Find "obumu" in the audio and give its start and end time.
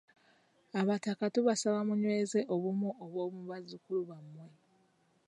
2.53-2.89